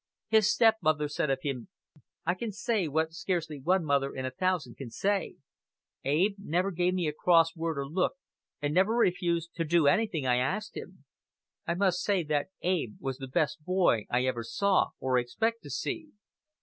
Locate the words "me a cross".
6.95-7.55